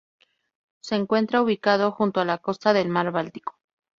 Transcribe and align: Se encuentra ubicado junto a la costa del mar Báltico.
Se 0.81 0.95
encuentra 0.95 1.43
ubicado 1.43 1.91
junto 1.91 2.21
a 2.21 2.25
la 2.25 2.39
costa 2.39 2.73
del 2.73 2.89
mar 2.89 3.11
Báltico. 3.11 3.59